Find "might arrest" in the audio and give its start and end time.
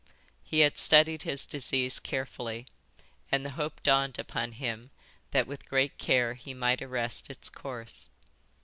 6.55-7.29